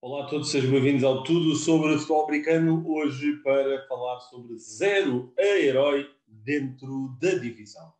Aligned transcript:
Olá 0.00 0.26
a 0.26 0.28
todos, 0.28 0.52
sejam 0.52 0.70
bem-vindos 0.70 1.02
ao 1.02 1.24
Tudo 1.24 1.56
sobre 1.56 1.94
Futebol 1.94 2.28
Americano. 2.28 2.88
Hoje 2.88 3.32
para 3.42 3.84
falar 3.88 4.20
sobre 4.20 4.56
zero 4.56 5.34
a 5.36 5.58
herói 5.58 6.08
dentro 6.24 7.16
da 7.20 7.34
divisão. 7.34 7.92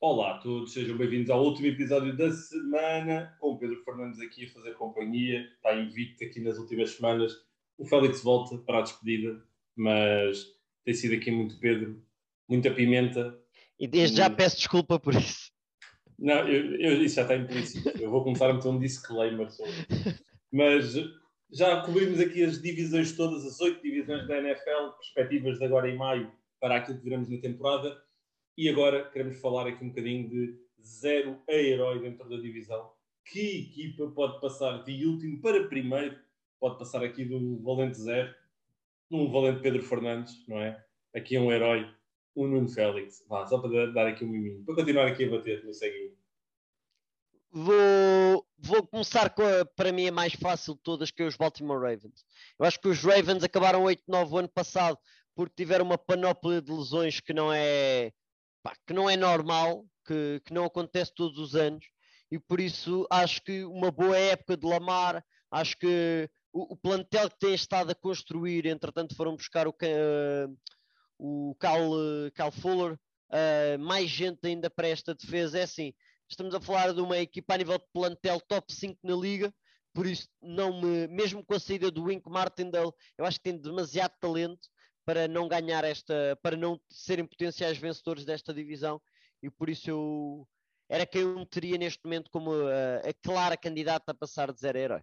Olá 0.00 0.34
a 0.34 0.38
todos, 0.38 0.72
sejam 0.72 0.98
bem-vindos 0.98 1.30
ao 1.30 1.44
último 1.44 1.68
episódio 1.68 2.16
da 2.16 2.32
semana, 2.32 3.32
com 3.38 3.56
Pedro 3.56 3.80
Fernandes 3.84 4.18
aqui 4.18 4.46
a 4.46 4.50
fazer 4.50 4.74
companhia. 4.74 5.48
Está 5.54 5.72
invicto 5.76 6.24
aqui 6.24 6.40
nas 6.40 6.58
últimas 6.58 6.90
semanas. 6.90 7.32
O 7.78 7.86
Félix 7.86 8.24
volta 8.24 8.58
para 8.58 8.80
a 8.80 8.82
despedida, 8.82 9.40
mas 9.76 10.44
tem 10.84 10.94
sido 10.94 11.14
aqui 11.14 11.30
muito 11.30 11.60
Pedro, 11.60 12.02
muita 12.48 12.72
pimenta, 12.72 13.40
e 13.78 13.86
desde 13.86 14.16
já 14.16 14.30
peço 14.30 14.56
desculpa 14.56 14.98
por 14.98 15.14
isso. 15.14 15.50
Não, 16.18 16.48
eu, 16.48 16.76
eu, 16.76 17.02
isso 17.02 17.16
já 17.16 17.22
está 17.22 17.36
implícito. 17.36 17.88
Eu 18.00 18.10
vou 18.10 18.24
começar 18.24 18.48
a 18.48 18.54
meter 18.54 18.68
um 18.68 18.78
disclaimer 18.78 19.50
sobre 19.50 19.72
Mas 20.50 20.94
já 21.52 21.82
cobrimos 21.82 22.18
aqui 22.20 22.42
as 22.42 22.60
divisões 22.60 23.12
todas, 23.12 23.44
as 23.44 23.60
oito 23.60 23.82
divisões 23.82 24.26
da 24.26 24.38
NFL, 24.38 24.92
perspectivas 24.98 25.58
de 25.58 25.64
agora 25.64 25.90
em 25.90 25.96
maio 25.96 26.32
para 26.60 26.76
aquilo 26.76 26.98
que 26.98 27.04
viramos 27.04 27.28
na 27.28 27.38
temporada. 27.38 28.02
E 28.56 28.68
agora 28.68 29.10
queremos 29.10 29.38
falar 29.38 29.66
aqui 29.66 29.84
um 29.84 29.88
bocadinho 29.88 30.28
de 30.28 30.58
zero 30.82 31.42
a 31.48 31.52
herói 31.52 32.00
dentro 32.00 32.28
da 32.28 32.36
divisão. 32.36 32.90
Que 33.30 33.60
equipa 33.60 34.08
pode 34.12 34.40
passar 34.40 34.82
de 34.84 35.04
último 35.04 35.40
para 35.42 35.68
primeiro? 35.68 36.18
Pode 36.58 36.78
passar 36.78 37.04
aqui 37.04 37.24
do 37.24 37.62
valente 37.62 37.98
zero, 37.98 38.34
num 39.10 39.30
valente 39.30 39.60
Pedro 39.60 39.82
Fernandes, 39.82 40.46
não 40.48 40.58
é? 40.58 40.82
Aqui 41.14 41.36
é 41.36 41.40
um 41.40 41.52
herói 41.52 41.86
o 42.36 42.46
Nuno 42.46 42.68
Félix. 42.68 43.24
Vá, 43.26 43.46
só 43.46 43.58
para 43.58 43.90
dar 43.92 44.06
aqui 44.06 44.24
um 44.24 44.28
miminho. 44.28 44.62
Para 44.64 44.76
continuar 44.76 45.08
aqui 45.08 45.24
a 45.24 45.30
bater 45.30 45.64
no 45.64 45.72
ceguinho. 45.72 46.14
Vou, 47.50 48.46
vou 48.58 48.86
começar 48.86 49.30
com 49.30 49.42
a, 49.42 49.64
para 49.64 49.90
mim, 49.90 50.08
a 50.08 50.12
mais 50.12 50.34
fácil 50.34 50.74
de 50.74 50.82
todas, 50.82 51.10
que 51.10 51.22
é 51.22 51.26
os 51.26 51.36
Baltimore 51.36 51.80
Ravens. 51.80 52.24
Eu 52.58 52.66
acho 52.66 52.78
que 52.78 52.88
os 52.88 53.02
Ravens 53.02 53.42
acabaram 53.42 53.84
8-9 53.84 54.30
o 54.30 54.38
ano 54.38 54.48
passado 54.48 54.98
porque 55.34 55.54
tiveram 55.56 55.86
uma 55.86 55.98
panóplia 55.98 56.60
de 56.60 56.70
lesões 56.70 57.20
que 57.20 57.32
não 57.32 57.52
é, 57.52 58.12
pá, 58.62 58.74
que 58.86 58.92
não 58.92 59.08
é 59.08 59.16
normal, 59.16 59.86
que, 60.06 60.40
que 60.44 60.52
não 60.52 60.64
acontece 60.64 61.14
todos 61.14 61.38
os 61.38 61.54
anos. 61.54 61.86
E 62.30 62.38
por 62.38 62.60
isso 62.60 63.06
acho 63.10 63.42
que 63.42 63.64
uma 63.64 63.90
boa 63.90 64.16
época 64.16 64.56
de 64.56 64.66
Lamar, 64.66 65.24
acho 65.50 65.78
que 65.78 66.28
o, 66.52 66.74
o 66.74 66.76
plantel 66.76 67.30
que 67.30 67.38
tem 67.38 67.54
estado 67.54 67.90
a 67.90 67.94
construir, 67.94 68.66
entretanto 68.66 69.14
foram 69.14 69.36
buscar 69.36 69.66
o, 69.66 69.70
uh, 69.70 70.58
o 71.18 71.54
Cal, 71.58 71.82
Cal 72.34 72.52
Fuller, 72.52 72.98
uh, 73.30 73.78
mais 73.78 74.08
gente 74.08 74.46
ainda 74.46 74.70
para 74.70 74.88
esta 74.88 75.14
defesa. 75.14 75.58
É 75.58 75.62
assim, 75.62 75.92
estamos 76.28 76.54
a 76.54 76.60
falar 76.60 76.92
de 76.92 77.00
uma 77.00 77.18
equipa 77.18 77.54
a 77.54 77.58
nível 77.58 77.78
de 77.78 77.84
plantel 77.92 78.40
top 78.40 78.72
5 78.72 78.98
na 79.02 79.14
liga, 79.14 79.54
por 79.94 80.06
isso 80.06 80.28
não 80.42 80.80
me, 80.80 81.06
mesmo 81.08 81.44
com 81.44 81.54
a 81.54 81.60
saída 81.60 81.90
do 81.90 82.04
Wink 82.04 82.28
Martindale, 82.28 82.92
eu 83.16 83.24
acho 83.24 83.38
que 83.38 83.44
tem 83.44 83.58
demasiado 83.58 84.12
talento 84.20 84.68
para 85.04 85.28
não 85.28 85.48
ganhar 85.48 85.84
esta, 85.84 86.38
para 86.42 86.56
não 86.56 86.80
serem 86.90 87.24
potenciais 87.24 87.78
vencedores 87.78 88.24
desta 88.24 88.52
divisão, 88.52 89.00
e 89.42 89.50
por 89.50 89.70
isso 89.70 89.88
eu 89.88 90.48
era 90.88 91.06
quem 91.06 91.22
eu 91.22 91.46
teria 91.46 91.78
neste 91.78 92.04
momento 92.04 92.30
como 92.30 92.52
a, 92.52 93.08
a 93.08 93.14
clara 93.22 93.56
candidata 93.56 94.12
a 94.12 94.14
passar 94.14 94.52
de 94.52 94.60
zero 94.60 94.78
a 94.78 94.80
herói. 94.80 95.02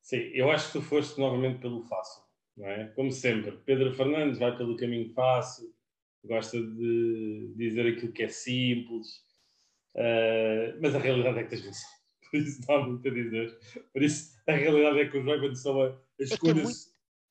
Sim, 0.00 0.30
eu 0.32 0.50
acho 0.50 0.66
que 0.66 0.72
tu 0.78 0.82
foste 0.82 1.20
novamente 1.20 1.60
pelo 1.60 1.82
fácil 1.82 2.29
é? 2.66 2.86
Como 2.88 3.10
sempre, 3.10 3.52
Pedro 3.64 3.94
Fernandes 3.94 4.38
vai 4.38 4.56
pelo 4.56 4.76
caminho 4.76 5.12
fácil, 5.14 5.72
gosta 6.24 6.60
de 6.60 7.52
dizer 7.56 7.86
aquilo 7.86 8.12
que 8.12 8.24
é 8.24 8.28
simples, 8.28 9.06
uh, 9.94 10.78
mas 10.80 10.94
a 10.94 10.98
realidade 10.98 11.38
é 11.38 11.44
que 11.44 11.50
tens 11.50 11.64
razão. 11.64 11.90
Por 12.30 12.38
isso 12.38 12.60
não 12.68 12.74
há 12.76 12.86
muito 12.86 13.08
a 13.08 13.10
dizer. 13.10 13.58
Por 13.92 14.02
isso, 14.02 14.36
a 14.46 14.52
realidade 14.52 15.00
é 15.00 15.08
que 15.08 15.18
os 15.18 15.26
Ravens 15.26 15.62
são 15.62 15.80
as. 15.82 16.30
É, 16.30 16.48
é, 16.48 16.54
muito, 16.54 16.78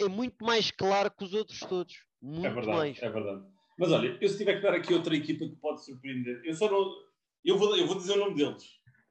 é 0.01 0.07
muito 0.07 0.45
mais 0.45 0.71
claro 0.71 1.11
que 1.11 1.23
os 1.23 1.33
outros 1.33 1.59
todos. 1.61 1.95
Muito 2.21 2.45
é 2.45 2.49
verdade, 2.49 2.77
mais. 2.77 3.01
é 3.01 3.09
verdade. 3.09 3.45
Mas 3.77 3.91
olha, 3.93 4.17
eu 4.19 4.27
se 4.27 4.37
tiver 4.37 4.55
que 4.55 4.61
dar 4.61 4.73
aqui 4.73 4.93
outra 4.93 5.15
equipa 5.15 5.47
que 5.47 5.55
pode 5.55 5.85
surpreender, 5.85 6.41
eu 6.43 6.53
só 6.53 6.69
não. 6.69 6.93
Eu 7.45 7.57
vou, 7.57 7.77
eu 7.77 7.87
vou 7.87 7.95
dizer 7.95 8.13
o 8.13 8.19
nome 8.19 8.35
deles. 8.35 8.63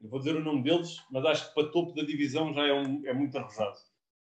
Eu 0.03 0.11
vou 0.11 0.19
dizer 0.19 0.37
o 0.37 0.45
nome 0.45 0.63
deles, 0.63 0.97
mas 1.11 1.25
acho 1.25 1.49
que 1.49 1.55
para 1.55 1.71
topo 1.71 1.95
da 1.95 2.03
divisão 2.03 2.53
já 2.53 2.67
é, 2.67 2.73
um, 2.73 3.07
é 3.07 3.15
muito 3.15 3.37
arrojado 3.39 3.79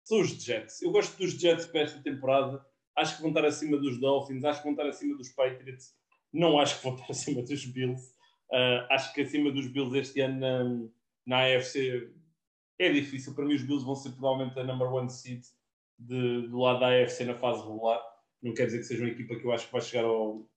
são 0.08 0.20
os 0.20 0.30
Jets. 0.42 0.80
Eu 0.80 0.90
gosto 0.90 1.18
dos 1.18 1.32
Jets 1.32 1.66
para 1.66 1.82
esta 1.82 2.02
temporada. 2.02 2.64
Acho 2.96 3.16
que 3.16 3.20
vão 3.20 3.30
estar 3.30 3.44
acima 3.44 3.76
dos 3.76 4.00
Dolphins, 4.00 4.42
acho 4.42 4.60
que 4.60 4.64
vão 4.64 4.72
estar 4.72 4.88
acima 4.88 5.14
dos 5.14 5.28
Patriots. 5.28 5.94
Não 6.32 6.58
acho 6.58 6.78
que 6.78 6.84
vão 6.84 6.94
estar 6.94 7.06
acima 7.12 7.42
dos 7.42 7.66
Bills. 7.66 8.14
Uh, 8.50 8.90
acho 8.90 9.12
que 9.12 9.20
acima 9.20 9.52
dos 9.52 9.66
Bills 9.66 9.94
este 9.98 10.20
ano 10.22 10.40
na, 10.40 10.88
na 11.26 11.56
AFC 11.56 12.10
é 12.78 12.90
difícil. 12.90 13.34
Para 13.34 13.44
mim, 13.44 13.54
os 13.54 13.62
Bills 13.62 13.84
vão 13.84 13.94
ser 13.94 14.12
provavelmente 14.12 14.58
a 14.58 14.64
number 14.64 14.90
one 14.90 15.10
seed 15.10 15.42
de, 15.98 16.48
do 16.48 16.58
lado 16.58 16.80
da 16.80 16.88
AFC 16.88 17.26
na 17.26 17.34
fase 17.34 17.62
regular. 17.62 18.00
Não 18.42 18.54
quer 18.54 18.64
dizer 18.64 18.78
que 18.78 18.84
seja 18.84 19.02
uma 19.02 19.10
equipa 19.10 19.36
que 19.36 19.44
eu 19.44 19.52
acho 19.52 19.66
que 19.66 19.72
vai 19.72 19.82
chegar 19.82 20.06
ao, 20.06 20.48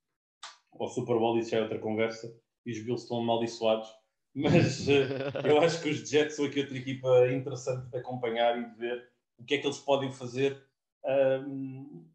ao 0.79 0.87
Super 0.87 1.17
Bowl, 1.17 1.37
isso 1.37 1.51
já 1.51 1.57
é 1.57 1.61
outra 1.63 1.79
conversa. 1.79 2.33
E 2.65 2.71
os 2.71 2.79
Bills 2.79 3.03
estão 3.03 3.17
amaldiçoados. 3.17 3.89
Mas 4.33 4.87
uh, 4.87 4.91
eu 5.45 5.59
acho 5.59 5.81
que 5.81 5.89
os 5.89 6.09
Jets 6.09 6.37
são 6.37 6.45
aqui 6.45 6.61
outra 6.61 6.77
equipa 6.77 7.27
interessante 7.27 7.89
de 7.89 7.97
acompanhar 7.97 8.57
e 8.57 8.69
de 8.69 8.77
ver 8.77 9.10
o 9.41 9.45
que 9.45 9.55
é 9.55 9.57
que 9.57 9.67
eles 9.67 9.79
podem 9.79 10.11
fazer. 10.11 10.63
Um, 11.03 12.05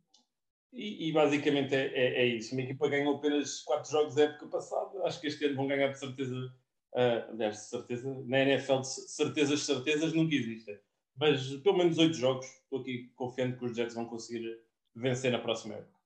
e, 0.73 1.09
e, 1.09 1.13
basicamente 1.13 1.75
é, 1.75 1.87
é, 1.87 2.23
é, 2.23 2.27
isso. 2.27 2.55
Uma 2.55 2.63
equipa 2.63 2.89
ganhou 2.89 3.17
apenas 3.17 3.63
4 3.63 3.91
jogos 3.91 4.15
da 4.15 4.25
época 4.25 4.47
passada. 4.47 5.05
Acho 5.05 5.21
que 5.21 5.27
este 5.27 5.45
ano 5.47 5.57
vão 5.57 5.67
ganhar 5.67 5.89
de 5.89 5.99
certeza. 5.99 6.55
Uh, 6.93 7.37
de 7.37 7.53
certeza. 7.53 8.25
Na 8.27 8.41
NFL, 8.41 8.83
certezas, 8.83 9.61
certezas 9.63 10.13
nunca 10.13 10.35
existem. 10.35 10.79
Mas 11.19 11.49
pelo 11.57 11.79
menos 11.79 11.99
8 11.99 12.15
jogos. 12.15 12.47
Estou 12.47 12.81
aqui 12.81 13.11
confiante 13.17 13.59
que 13.59 13.65
os 13.65 13.77
Jets 13.77 13.95
vão 13.95 14.07
conseguir 14.07 14.59
vencer 14.95 15.33
na 15.33 15.39
próxima 15.39 15.75
época. 15.75 15.97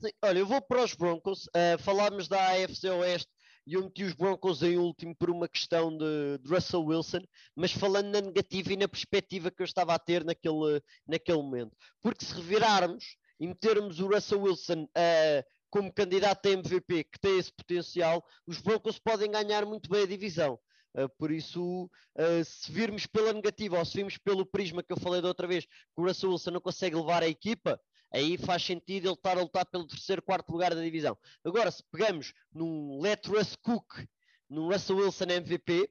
Sim, 0.00 0.10
olha, 0.22 0.38
eu 0.38 0.46
vou 0.46 0.60
para 0.60 0.84
os 0.84 0.94
Broncos. 0.94 1.46
Uh, 1.46 1.78
falámos 1.78 2.28
da 2.28 2.52
AFC 2.52 2.88
Oeste 2.88 3.30
e 3.68 3.74
eu 3.74 3.84
meti 3.84 4.02
os 4.02 4.14
Broncos 4.14 4.62
em 4.62 4.78
último 4.78 5.14
por 5.14 5.28
uma 5.28 5.46
questão 5.46 5.94
de, 5.94 6.38
de, 6.38 6.48
Russell 6.48 6.82
Wilson, 6.86 7.20
mas 7.54 7.70
falando 7.70 8.06
na 8.06 8.22
negativa 8.22 8.72
e 8.72 8.78
na 8.78 8.88
perspectiva 8.88 9.50
que 9.50 9.60
eu 9.60 9.66
estava 9.66 9.94
a 9.94 9.98
ter 9.98 10.24
naquele, 10.24 10.82
naquele 11.06 11.36
momento. 11.36 11.76
Porque 12.00 12.24
se 12.24 12.34
revirarmos 12.34 13.18
e 13.38 13.46
metermos 13.46 14.00
o 14.00 14.06
Russell 14.06 14.40
Wilson 14.40 14.84
uh, 14.84 15.44
como 15.68 15.92
candidato 15.92 16.46
a 16.46 16.50
MVP, 16.50 17.04
que 17.04 17.20
tem 17.20 17.38
esse 17.38 17.52
potencial, 17.52 18.24
os 18.46 18.58
Broncos 18.58 18.98
podem 18.98 19.30
ganhar 19.30 19.66
muito 19.66 19.90
bem 19.90 20.04
a 20.04 20.06
divisão. 20.06 20.58
Uh, 20.94 21.06
por 21.18 21.30
isso, 21.30 21.90
uh, 22.16 22.44
se 22.46 22.72
virmos 22.72 23.04
pela 23.04 23.34
negativa 23.34 23.78
ou 23.78 23.84
se 23.84 23.96
virmos 23.96 24.16
pelo 24.16 24.46
prisma 24.46 24.82
que 24.82 24.94
eu 24.94 24.98
falei 24.98 25.20
da 25.20 25.28
outra 25.28 25.46
vez, 25.46 25.66
que 25.66 26.00
o 26.00 26.06
Russell 26.06 26.30
Wilson 26.30 26.52
não 26.52 26.60
consegue 26.62 26.96
levar 26.96 27.22
a 27.22 27.28
equipa, 27.28 27.78
aí 28.12 28.38
faz 28.38 28.62
sentido 28.62 29.08
ele 29.08 29.14
estar 29.14 29.36
a 29.36 29.42
lutar 29.42 29.66
pelo 29.66 29.86
terceiro, 29.86 30.22
quarto 30.22 30.50
lugar 30.50 30.74
da 30.74 30.82
divisão. 30.82 31.16
Agora, 31.44 31.70
se 31.70 31.82
pegamos 31.90 32.32
num 32.52 33.00
Let 33.00 33.26
Russ 33.26 33.56
Cook, 33.56 34.06
num 34.48 34.68
Russell 34.68 34.96
Wilson 34.96 35.24
MVP, 35.24 35.90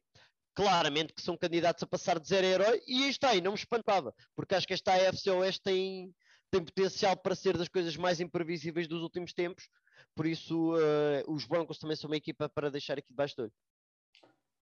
claramente 0.55 1.13
que 1.13 1.22
são 1.22 1.38
candidatos 1.38 1.83
a 1.83 1.88
passar 1.88 2.19
de 2.19 2.28
zero 2.28 2.47
a 2.47 2.50
herói, 2.50 2.81
e 2.88 3.03
aí 3.03 3.09
está, 3.09 3.35
e 3.35 3.41
não 3.41 3.51
me 3.51 3.57
espantava, 3.57 4.13
porque 4.35 4.55
acho 4.55 4.66
que 4.66 4.73
esta 4.73 4.94
AFC 4.94 5.29
Oeste 5.29 5.61
tem, 5.61 6.11
tem 6.50 6.63
potencial 6.63 7.16
para 7.16 7.35
ser 7.35 7.55
das 7.55 7.67
coisas 7.67 7.95
mais 7.95 8.19
imprevisíveis 8.19 8.88
dos 8.88 9.03
últimos 9.03 9.34
tempos, 9.34 9.69
por 10.16 10.25
isso 10.25 10.73
uh, 10.73 11.31
os 11.31 11.45
Broncos 11.45 11.78
também 11.78 11.95
são 11.95 12.09
uma 12.09 12.17
equipa 12.17 12.49
para 12.49 12.72
deixar 12.72 12.97
aqui 12.97 13.09
debaixo 13.09 13.35
de 13.35 13.44
olho. 13.44 13.53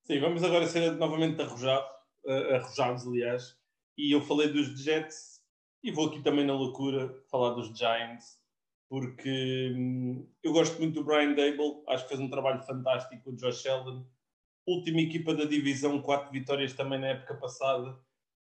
Sim, 0.03 0.21
vamos 0.21 0.43
agora 0.43 0.67
ser 0.67 0.91
novamente 0.97 1.41
arrojado, 1.41 1.87
uh, 2.25 2.55
arrojados, 2.57 3.07
aliás, 3.07 3.57
e 3.97 4.13
eu 4.13 4.21
falei 4.21 4.53
dos 4.53 4.77
Jets, 4.81 5.36
e 5.83 5.91
vou 5.91 6.09
aqui 6.09 6.23
também 6.23 6.45
na 6.45 6.55
loucura 6.55 7.15
falar 7.31 7.51
dos 7.51 7.77
Giants, 7.77 8.39
porque 8.89 9.73
hum, 9.75 10.29
eu 10.43 10.53
gosto 10.53 10.79
muito 10.79 10.95
do 10.95 11.05
Brian 11.05 11.35
Dable, 11.35 11.83
acho 11.89 12.05
que 12.05 12.11
fez 12.11 12.21
um 12.21 12.31
trabalho 12.31 12.63
fantástico 12.63 13.23
com 13.23 13.31
o 13.31 13.37
Josh 13.37 13.63
Sheldon. 13.63 14.07
Última 14.67 15.01
equipa 15.01 15.35
da 15.35 15.45
divisão, 15.45 16.03
quatro 16.03 16.33
vitórias 16.33 16.73
também 16.73 16.99
na 16.99 17.09
época 17.09 17.35
passada. 17.35 17.99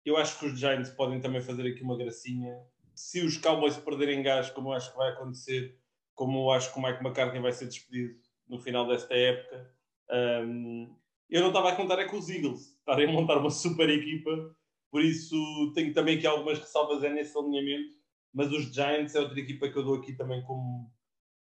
Eu 0.05 0.17
acho 0.17 0.37
que 0.39 0.45
os 0.45 0.59
Giants 0.59 0.91
podem 0.91 1.19
também 1.19 1.41
fazer 1.41 1.67
aqui 1.67 1.81
uma 1.81 1.97
gracinha. 1.97 2.55
Se 2.93 3.21
os 3.21 3.37
Cowboys 3.37 3.77
perderem 3.77 4.21
gás, 4.21 4.49
como 4.51 4.69
eu 4.69 4.73
acho 4.73 4.91
que 4.91 4.97
vai 4.97 5.11
acontecer, 5.11 5.79
como 6.13 6.39
eu 6.39 6.51
acho 6.51 6.71
que 6.71 6.79
o 6.79 6.81
Mike 6.81 7.03
McCartney 7.03 7.41
vai 7.41 7.51
ser 7.51 7.65
despedido 7.65 8.15
no 8.47 8.59
final 8.59 8.87
desta 8.87 9.15
época, 9.15 9.73
um, 10.45 10.95
eu 11.29 11.41
não 11.41 11.47
estava 11.47 11.69
a 11.69 11.75
contar 11.75 11.97
é 11.99 12.05
com 12.05 12.17
os 12.17 12.29
Eagles 12.29 12.77
estarem 12.77 13.09
a 13.09 13.11
montar 13.11 13.37
uma 13.37 13.49
super 13.49 13.89
equipa 13.89 14.55
por 14.93 15.03
isso 15.03 15.73
tenho 15.73 15.91
também 15.91 16.17
aqui 16.17 16.27
algumas 16.27 16.59
ressalvas 16.59 17.03
é 17.03 17.09
nesse 17.09 17.35
alinhamento, 17.35 17.95
mas 18.31 18.51
os 18.51 18.71
Giants 18.71 19.15
é 19.15 19.21
outra 19.21 19.39
equipa 19.39 19.67
que 19.67 19.75
eu 19.75 19.83
dou 19.83 19.95
aqui 19.95 20.13
também 20.13 20.43
como 20.43 20.93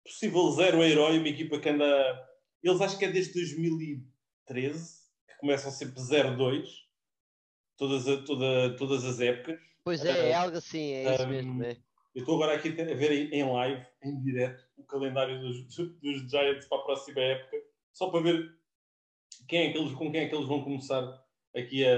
possível 0.04 0.50
zero 0.50 0.82
herói, 0.82 1.18
uma 1.18 1.28
equipa 1.28 1.58
que 1.58 1.70
anda. 1.70 2.28
Eles 2.62 2.82
acho 2.82 2.98
que 2.98 3.06
é 3.06 3.10
desde 3.10 3.32
2013 3.32 5.00
que 5.26 5.36
começam 5.38 5.72
sempre 5.72 6.02
0-2, 6.02 6.66
todas, 7.78 8.04
toda, 8.26 8.76
todas 8.76 9.06
as 9.06 9.20
épocas. 9.20 9.58
Pois 9.82 10.04
é, 10.04 10.32
é 10.32 10.34
algo 10.34 10.58
assim, 10.58 10.92
é 10.92 11.14
isso 11.14 11.24
um, 11.24 11.28
mesmo. 11.28 11.64
É. 11.64 11.78
Eu 12.14 12.20
estou 12.20 12.34
agora 12.34 12.58
aqui 12.58 12.68
a 12.68 12.94
ver 12.94 13.32
em 13.32 13.42
live, 13.42 13.86
em 14.04 14.20
direto, 14.20 14.62
o 14.76 14.84
calendário 14.84 15.40
dos, 15.40 15.66
dos 15.66 16.30
Giants 16.30 16.66
para 16.66 16.76
a 16.76 16.84
próxima 16.84 17.22
época, 17.22 17.56
só 17.90 18.10
para 18.10 18.20
ver 18.20 18.54
quem 19.48 19.68
é 19.68 19.72
que 19.72 19.78
eles, 19.78 19.94
com 19.94 20.12
quem 20.12 20.20
é 20.20 20.28
que 20.28 20.34
eles 20.34 20.46
vão 20.46 20.62
começar 20.62 21.00
aqui 21.54 21.84
a, 21.84 21.94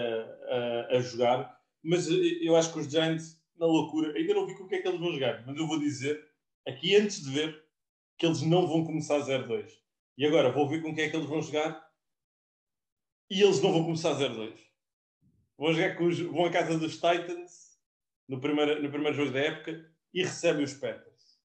a, 0.48 0.96
a 0.96 1.00
jogar. 1.00 1.60
Mas 1.82 2.06
eu 2.08 2.56
acho 2.56 2.72
que 2.72 2.78
os 2.78 2.90
Giants, 2.90 3.40
na 3.58 3.66
loucura, 3.66 4.16
ainda 4.16 4.34
não 4.34 4.46
vi 4.46 4.56
com 4.56 4.64
o 4.64 4.68
que 4.68 4.76
é 4.76 4.82
que 4.82 4.88
eles 4.88 5.00
vão 5.00 5.12
jogar, 5.12 5.44
mas 5.46 5.56
eu 5.56 5.66
vou 5.66 5.78
dizer, 5.78 6.24
aqui 6.66 6.94
antes 6.96 7.22
de 7.22 7.30
ver, 7.30 7.62
que 8.18 8.26
eles 8.26 8.42
não 8.42 8.66
vão 8.66 8.84
começar 8.84 9.18
0-2. 9.18 9.68
E 10.16 10.26
agora 10.26 10.52
vou 10.52 10.68
ver 10.68 10.80
com 10.82 10.94
quem 10.94 11.04
é 11.04 11.08
que 11.08 11.16
eles 11.16 11.28
vão 11.28 11.42
jogar 11.42 11.90
e 13.28 13.42
eles 13.42 13.60
não 13.60 13.72
vão 13.72 13.84
começar 13.84 14.14
0-2. 14.14 14.56
Vão 15.58 15.72
jogar 15.72 15.96
com 15.96 16.06
os, 16.06 16.18
vão 16.20 16.44
à 16.44 16.50
casa 16.50 16.78
dos 16.78 16.94
Titans 16.94 17.78
no 18.28 18.40
primeiro, 18.40 18.82
no 18.82 18.90
primeiro 18.90 19.16
jogo 19.16 19.32
da 19.32 19.40
época 19.40 19.90
e 20.14 20.22
recebem 20.22 20.64
os 20.64 20.74
Panthers. 20.74 21.40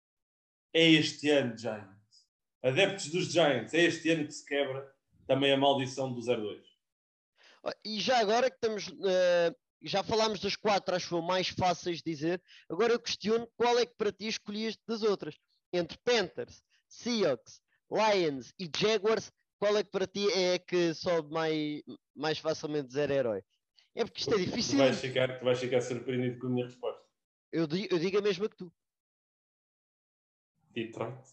É 0.74 0.84
este 0.84 1.30
ano, 1.30 1.58
Giants. 1.58 1.96
Adeptos 2.62 3.10
dos 3.10 3.32
Giants, 3.32 3.74
é 3.74 3.84
este 3.84 4.10
ano 4.10 4.26
que 4.26 4.34
se 4.34 4.46
quebra 4.46 4.94
também 5.28 5.52
a 5.54 5.58
maldição 5.58 6.12
do 6.12 6.20
0-2. 6.20 6.75
E 7.84 8.00
já 8.00 8.20
agora 8.20 8.50
que 8.50 8.56
estamos. 8.56 8.88
Uh, 8.88 9.56
já 9.82 10.04
falámos 10.04 10.40
das 10.40 10.56
quatro, 10.56 10.96
acho 10.96 11.10
que 11.10 11.28
mais 11.28 11.48
fáceis 11.48 12.02
de 12.02 12.12
dizer. 12.12 12.42
Agora 12.70 12.94
eu 12.94 13.00
questiono 13.00 13.48
qual 13.56 13.78
é 13.78 13.86
que 13.86 13.96
para 13.96 14.12
ti 14.12 14.28
escolhias 14.28 14.78
das 14.88 15.04
outras. 15.04 15.36
Entre 15.72 15.98
Panthers, 16.04 16.64
Seahawks, 16.88 17.62
Lions 17.92 18.54
e 18.60 18.70
Jaguars, 18.76 19.32
qual 19.60 19.78
é 19.78 19.84
que 19.84 19.92
para 19.92 20.08
ti 20.08 20.28
é 20.32 20.58
que 20.58 20.94
sobe 20.94 21.32
mais, 21.32 21.84
mais 22.16 22.40
facilmente 22.40 22.88
dizer 22.88 23.12
herói? 23.12 23.44
É 23.94 24.04
porque 24.04 24.22
isto 24.22 24.34
é 24.34 24.38
difícil. 24.38 24.78
Tu 24.78 24.84
vais 24.84 25.00
ficar, 25.00 25.40
tu 25.40 25.46
vais 25.46 25.60
ficar 25.60 25.82
surpreendido 25.82 26.40
com 26.40 26.48
a 26.48 26.50
minha 26.50 26.66
resposta. 26.66 27.04
Eu, 27.52 27.64
eu 27.64 28.00
digo 28.00 28.18
a 28.18 28.22
mesma 28.22 28.50
que 28.50 28.58
tu. 28.58 28.74
Detroit. 30.72 31.24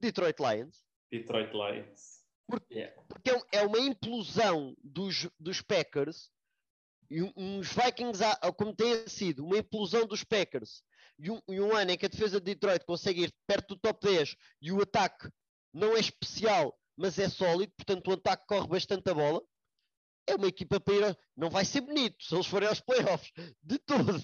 Detroit 0.00 0.36
Lions. 0.40 0.84
Detroit 1.10 1.52
Lions. 1.52 2.23
Porque, 2.46 2.74
yeah. 2.74 3.02
porque 3.08 3.30
é, 3.30 3.40
é 3.52 3.62
uma 3.66 3.78
implosão 3.78 4.76
dos, 4.82 5.28
dos 5.38 5.62
Packers 5.62 6.30
e 7.10 7.22
uns 7.36 7.72
Vikings, 7.72 8.20
como 8.56 8.74
tem 8.74 9.06
sido, 9.08 9.44
uma 9.44 9.58
implosão 9.58 10.06
dos 10.06 10.24
Packers 10.24 10.82
e 11.18 11.30
um, 11.30 11.40
e 11.48 11.60
um 11.60 11.74
ano 11.74 11.92
em 11.92 11.96
que 11.96 12.06
a 12.06 12.08
defesa 12.08 12.40
de 12.40 12.54
Detroit 12.54 12.84
consegue 12.84 13.24
ir 13.24 13.34
perto 13.46 13.74
do 13.74 13.80
top 13.80 14.06
10 14.06 14.36
e 14.60 14.72
o 14.72 14.82
ataque 14.82 15.28
não 15.72 15.96
é 15.96 16.00
especial, 16.00 16.76
mas 16.96 17.18
é 17.18 17.28
sólido, 17.28 17.72
portanto 17.76 18.08
o 18.08 18.14
ataque 18.14 18.46
corre 18.46 18.68
bastante 18.68 19.10
a 19.10 19.14
bola. 19.14 19.42
É 20.26 20.36
uma 20.36 20.46
equipa 20.46 20.80
para 20.80 20.94
ir. 20.94 21.18
Não 21.36 21.50
vai 21.50 21.64
ser 21.64 21.82
bonito 21.82 22.16
se 22.24 22.34
eles 22.34 22.46
forem 22.46 22.68
aos 22.68 22.80
playoffs, 22.80 23.30
de 23.62 23.78
todo. 23.78 24.22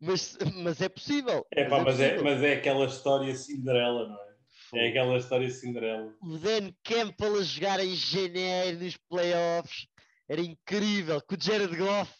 Mas, 0.00 0.36
mas 0.54 0.80
é 0.80 0.88
possível. 0.88 1.46
É, 1.52 1.68
pá, 1.68 1.82
mas, 1.82 2.00
é, 2.00 2.14
mas, 2.14 2.20
é, 2.20 2.22
mas 2.22 2.42
é 2.42 2.52
aquela 2.54 2.86
história 2.86 3.34
Cinderela, 3.34 4.08
não 4.08 4.22
é? 4.22 4.27
É 4.74 4.88
aquela 4.88 5.16
história 5.16 5.48
Cinderela. 5.50 6.14
O 6.22 6.36
Dan 6.36 6.72
Campbell 6.84 7.38
a 7.38 7.42
jogar 7.42 7.80
em 7.80 7.94
janeiro 7.94 8.80
nos 8.80 8.96
playoffs 8.96 9.86
era 10.28 10.40
incrível. 10.40 11.22
Com 11.22 11.34
o 11.34 11.40
Jared 11.40 11.74
Goff. 11.74 12.12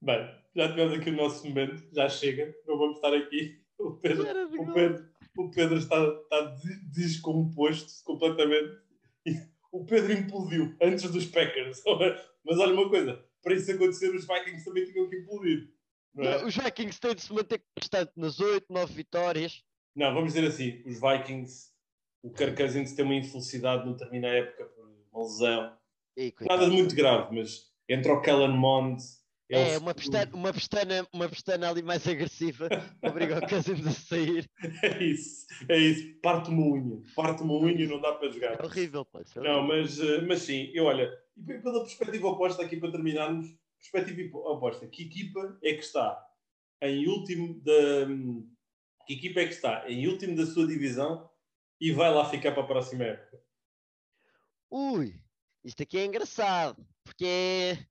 Bem, 0.00 0.30
já 0.54 0.68
tivemos 0.68 0.94
aqui 0.94 1.10
o 1.10 1.16
nosso 1.16 1.48
momento, 1.48 1.82
já 1.92 2.08
chega, 2.08 2.54
não 2.66 2.78
vamos 2.78 2.96
estar 2.96 3.12
aqui. 3.14 3.60
O 3.78 3.92
Pedro, 3.94 4.24
o 4.60 4.72
Pedro, 4.72 5.08
o 5.36 5.50
Pedro 5.50 5.78
está, 5.78 5.96
está 6.06 6.56
descomposto 6.92 8.04
completamente. 8.04 8.78
O 9.72 9.84
Pedro 9.84 10.12
implodiu 10.12 10.74
antes 10.80 11.10
dos 11.10 11.26
Packers. 11.26 11.82
Mas 12.44 12.58
olha 12.58 12.74
uma 12.74 12.88
coisa, 12.88 13.22
para 13.42 13.54
isso 13.54 13.70
acontecer, 13.72 14.14
os 14.14 14.26
Vikings 14.26 14.64
também 14.64 14.84
tinham 14.84 15.08
que 15.10 15.16
implodir. 15.16 15.68
É? 16.18 16.44
Os 16.44 16.56
Vikings 16.56 17.00
têm 17.00 17.14
de 17.14 17.22
se 17.22 17.32
manter 17.32 17.62
constante 17.74 18.12
nas 18.16 18.40
8, 18.40 18.66
9 18.70 18.94
vitórias. 18.94 19.62
Não, 19.94 20.12
vamos 20.14 20.32
dizer 20.32 20.46
assim: 20.46 20.82
os 20.86 21.00
Vikings, 21.00 21.70
o 22.22 22.30
Kirk 22.30 22.56
Cousins 22.56 22.92
tem 22.92 23.04
uma 23.04 23.14
infelicidade, 23.14 23.86
não 23.86 23.96
termina 23.96 24.28
a 24.28 24.34
época 24.34 24.64
por 24.66 24.84
uma 25.12 25.22
lesão. 25.22 25.76
E, 26.16 26.32
Nada 26.40 26.64
de 26.64 26.72
muito 26.72 26.94
grave, 26.94 27.34
mas 27.34 27.70
entre 27.88 28.10
o 28.10 28.20
Kellen 28.22 28.56
Mond 28.56 29.02
é, 29.48 29.74
é 29.74 29.78
uma, 29.78 29.94
pestana, 29.94 30.30
uma, 30.34 30.52
pestana, 30.52 31.08
uma 31.12 31.28
pestana 31.28 31.70
ali 31.70 31.80
mais 31.80 32.06
agressiva 32.06 32.68
obriga 33.00 33.38
o 33.38 33.48
Cousins 33.48 33.86
a 33.86 33.92
sair. 33.92 34.50
É 34.82 35.04
isso, 35.04 35.46
é 35.68 35.78
isso. 35.78 36.20
Parte 36.20 36.50
uma 36.50 36.66
unha. 36.66 37.00
Parte 37.14 37.42
uma 37.42 37.54
unha 37.54 37.84
e 37.84 37.86
não 37.86 38.00
dá 38.00 38.12
para 38.12 38.30
jogar. 38.30 38.60
É 38.60 38.64
horrível, 38.64 39.04
pá. 39.04 39.20
É 39.20 39.40
não, 39.40 39.62
mas, 39.62 40.00
eh, 40.00 40.20
mas 40.22 40.42
sim, 40.42 40.70
eu 40.74 40.86
olha, 40.86 41.12
e 41.36 41.58
pela 41.60 41.80
perspectiva 41.80 42.26
oposta 42.26 42.62
aqui 42.62 42.76
para 42.76 42.90
terminarmos, 42.90 43.46
perspectiva 43.90 44.38
oposta, 44.38 44.86
que 44.86 45.04
equipa 45.04 45.58
é 45.62 45.74
que 45.74 45.80
está 45.80 46.26
em 46.82 47.06
último 47.06 47.60
da. 47.60 48.06
Que 49.06 49.14
equipa 49.14 49.40
é 49.40 49.46
que 49.46 49.54
está 49.54 49.88
em 49.88 50.06
último 50.08 50.36
da 50.36 50.46
sua 50.46 50.66
divisão 50.66 51.30
e 51.80 51.92
vai 51.92 52.12
lá 52.12 52.28
ficar 52.28 52.52
para 52.52 52.62
a 52.62 52.66
próxima 52.66 53.04
época? 53.04 53.40
Ui, 54.68 55.14
isto 55.64 55.82
aqui 55.82 55.98
é 55.98 56.04
engraçado, 56.04 56.84
porque 57.04 57.24
é 57.24 57.86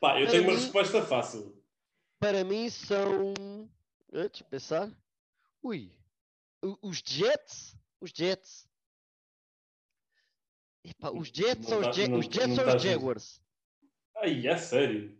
Pá, 0.00 0.20
eu 0.20 0.28
tenho 0.28 0.42
mim, 0.42 0.50
uma 0.50 0.58
resposta 0.58 1.02
fácil. 1.04 1.62
Para 2.18 2.44
mim 2.44 2.68
são. 2.68 3.34
Eh, 4.12 4.28
deixa 4.28 4.44
eu 4.44 4.48
pensar. 4.48 4.92
Ui. 5.62 5.92
Os 6.82 7.02
Jets? 7.04 7.76
Os 8.00 8.10
Jets. 8.14 8.68
Epá, 10.84 11.10
os 11.10 11.28
Jets 11.28 11.66
são 11.66 11.80
os, 11.80 11.86
os, 11.88 11.94
Jets 11.94 12.54
são 12.54 12.76
os 12.76 12.82
Jaguars. 12.82 13.42
Ai, 14.16 14.46
é 14.46 14.56
sério? 14.56 15.18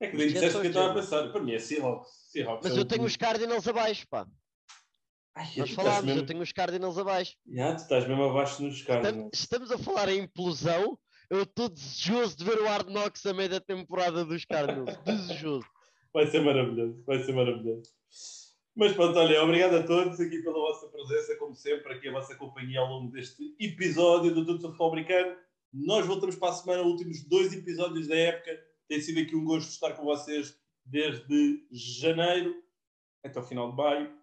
É 0.00 0.08
que 0.08 0.16
nem 0.16 0.28
disseste 0.28 0.60
que 0.60 0.66
eu 0.66 0.70
estava 0.70 0.90
a 0.90 0.94
pensar. 0.94 1.32
Para 1.32 1.40
mim 1.42 1.54
é 1.54 1.58
Seahawks. 1.58 2.10
Seahawks 2.30 2.68
Mas 2.68 2.76
é 2.76 2.80
eu 2.80 2.84
tenho 2.84 3.04
os 3.04 3.16
Cardinals 3.16 3.66
abaixo, 3.66 4.06
pá. 4.08 4.26
Ai, 5.34 5.48
Nós 5.56 5.70
falámos, 5.70 6.04
mesmo... 6.04 6.20
eu 6.20 6.26
tenho 6.26 6.42
os 6.42 6.52
Cardinals 6.52 6.98
abaixo. 6.98 7.34
Já, 7.46 7.74
tu 7.74 7.82
estás 7.82 8.08
mesmo 8.08 8.24
abaixo 8.24 8.62
nos 8.62 8.82
Cardinals. 8.82 9.30
Estamos, 9.32 9.68
estamos 9.68 9.70
a 9.70 9.78
falar 9.78 10.08
em 10.08 10.20
implosão 10.20 10.98
eu 11.28 11.42
estou 11.42 11.68
desejoso 11.68 12.36
de 12.36 12.44
ver 12.44 12.58
o 12.60 12.66
Hard 12.66 12.88
Knocks 12.88 13.26
a 13.26 13.34
meio 13.34 13.48
da 13.48 13.60
temporada 13.60 14.24
dos 14.24 14.44
Cardinals. 14.44 14.96
desejoso. 15.04 15.66
Vai 16.12 16.26
ser 16.26 16.40
maravilhoso, 16.40 17.02
vai 17.04 17.18
ser 17.22 17.32
maravilhoso. 17.32 17.90
Mas 18.74 18.92
pronto, 18.92 19.18
olha, 19.18 19.42
obrigado 19.42 19.74
a 19.74 19.82
todos 19.82 20.20
aqui 20.20 20.38
pela 20.42 20.54
vossa 20.54 20.86
presença, 20.88 21.36
como 21.36 21.54
sempre, 21.54 21.92
aqui 21.92 22.08
a 22.08 22.12
vossa 22.12 22.34
companhia 22.36 22.80
ao 22.80 22.86
longo 22.86 23.10
deste 23.10 23.56
episódio 23.58 24.34
do 24.34 24.46
Tudo 24.46 24.60
Futebol 24.62 24.92
Americano. 24.92 25.36
Nós 25.72 26.06
voltamos 26.06 26.36
para 26.36 26.50
a 26.50 26.52
semana, 26.52 26.82
últimos 26.82 27.24
dois 27.24 27.52
episódios 27.52 28.06
da 28.06 28.16
época. 28.16 28.58
Tem 28.88 29.00
sido 29.00 29.20
aqui 29.20 29.34
um 29.34 29.44
gosto 29.44 29.70
estar 29.70 29.92
com 29.92 30.04
vocês 30.04 30.58
desde 30.84 31.66
janeiro 31.70 32.54
até 33.24 33.40
o 33.40 33.42
final 33.42 33.70
de 33.70 33.76
maio. 33.76 34.16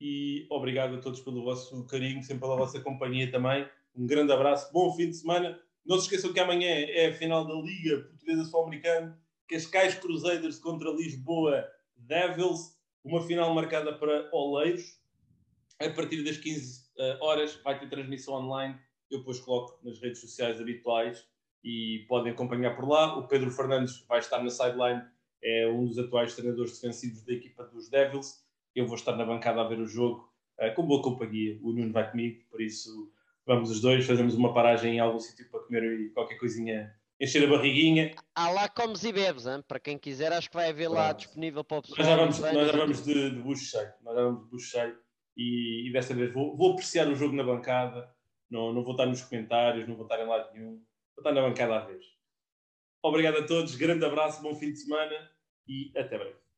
E 0.00 0.46
obrigado 0.50 0.94
a 0.94 1.00
todos 1.00 1.20
pelo 1.20 1.42
vosso 1.42 1.84
carinho, 1.86 2.22
sempre 2.22 2.40
pela 2.40 2.56
vossa 2.56 2.80
companhia 2.80 3.30
também. 3.30 3.68
Um 3.94 4.06
grande 4.06 4.32
abraço, 4.32 4.72
bom 4.72 4.94
fim 4.94 5.10
de 5.10 5.16
semana 5.16 5.60
não 5.84 5.98
se 5.98 6.04
esqueçam 6.04 6.32
que 6.32 6.40
amanhã 6.40 6.68
é 6.68 7.06
a 7.06 7.14
final 7.14 7.46
da 7.46 7.54
Liga 7.54 8.02
Portuguesa 8.02 8.44
Sul-Americana, 8.44 9.20
Cascais 9.48 9.94
Cruzeiros 9.94 10.58
contra 10.58 10.90
Lisboa 10.90 11.66
Devils, 11.96 12.78
uma 13.02 13.22
final 13.26 13.52
marcada 13.54 13.96
para 13.98 14.28
Oleiros. 14.32 15.00
A 15.80 15.88
partir 15.90 16.22
das 16.22 16.36
15 16.36 16.90
eh, 16.98 17.18
horas 17.20 17.54
vai 17.64 17.78
ter 17.78 17.88
transmissão 17.88 18.34
online. 18.34 18.78
Eu 19.10 19.18
depois 19.18 19.40
coloco 19.40 19.80
nas 19.82 19.98
redes 19.98 20.20
sociais 20.20 20.60
habituais 20.60 21.26
e 21.62 22.04
podem 22.08 22.32
acompanhar 22.32 22.74
por 22.74 22.88
lá. 22.88 23.18
O 23.18 23.28
Pedro 23.28 23.50
Fernandes 23.50 24.04
vai 24.08 24.18
estar 24.18 24.42
na 24.42 24.50
sideline, 24.50 25.02
é 25.42 25.68
um 25.68 25.86
dos 25.86 25.98
atuais 25.98 26.34
treinadores 26.34 26.74
defensivos 26.74 27.24
da 27.24 27.32
equipa 27.32 27.64
dos 27.64 27.88
Devils. 27.88 28.44
Eu 28.74 28.86
vou 28.86 28.96
estar 28.96 29.16
na 29.16 29.24
bancada 29.24 29.60
a 29.60 29.68
ver 29.68 29.78
o 29.78 29.86
jogo 29.86 30.30
uh, 30.60 30.74
com 30.74 30.86
boa 30.86 31.02
companhia. 31.02 31.58
O 31.62 31.72
Nuno 31.72 31.92
vai 31.92 32.10
comigo, 32.10 32.42
por 32.50 32.60
isso 32.60 33.10
vamos 33.46 33.70
os 33.70 33.80
dois, 33.80 34.06
fazemos 34.06 34.34
uma 34.34 34.54
paragem 34.54 34.96
em 34.96 35.00
algum 35.00 35.18
sítio 35.18 35.50
para 35.50 35.60
comer 35.60 35.82
e 36.00 36.10
qualquer 36.10 36.36
coisinha, 36.36 36.94
encher 37.20 37.44
a 37.44 37.50
barriguinha. 37.50 38.14
Há 38.34 38.50
lá 38.50 38.68
comes 38.68 39.02
e 39.02 39.12
bebes, 39.12 39.46
hein? 39.46 39.62
para 39.66 39.80
quem 39.80 39.98
quiser, 39.98 40.32
acho 40.32 40.48
que 40.48 40.56
vai 40.56 40.70
haver 40.70 40.84
Pronto. 40.84 40.98
lá 40.98 41.12
disponível 41.12 41.64
para 41.64 41.78
o 41.78 41.82
pessoal. 41.82 41.98
Nós 41.98 42.06
já 42.06 42.16
vamos, 42.16 42.38
nós 42.38 42.66
já 42.70 42.76
vamos 42.76 43.04
de, 43.04 43.30
de 43.30 43.40
bucho 43.40 43.64
cheio, 43.64 43.90
nós 44.02 44.14
já 44.14 44.22
vamos 44.22 44.44
de 44.44 44.50
bucho 44.50 44.66
cheio 44.66 44.96
e, 45.36 45.88
e 45.88 45.92
desta 45.92 46.14
vez 46.14 46.32
vou, 46.32 46.56
vou, 46.56 46.72
apreciar 46.72 47.08
o 47.08 47.14
jogo 47.14 47.34
na 47.34 47.42
bancada, 47.42 48.08
não, 48.50 48.72
não 48.72 48.82
vou 48.82 48.92
estar 48.92 49.06
nos 49.06 49.22
comentários, 49.22 49.88
não 49.88 49.96
vou 49.96 50.04
estar 50.04 50.20
em 50.22 50.28
lado 50.28 50.52
nenhum, 50.52 50.80
estar 51.20 51.32
na 51.32 51.42
bancada 51.42 51.76
à 51.76 51.86
vez. 51.86 52.04
Obrigado 53.02 53.38
a 53.38 53.46
todos, 53.46 53.76
grande 53.76 54.04
abraço, 54.04 54.42
bom 54.42 54.54
fim 54.54 54.72
de 54.72 54.78
semana 54.78 55.30
e 55.66 55.90
até 55.96 56.18
breve. 56.18 56.49